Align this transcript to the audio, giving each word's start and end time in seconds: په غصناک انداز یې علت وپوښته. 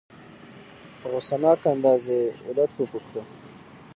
په 0.99 1.05
غصناک 1.13 1.59
انداز 1.73 2.03
یې 2.13 2.21
علت 2.47 2.71
وپوښته. 2.77 3.21